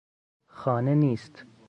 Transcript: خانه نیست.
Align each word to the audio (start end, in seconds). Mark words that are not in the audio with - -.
خانه 0.47 0.95
نیست. 0.95 1.45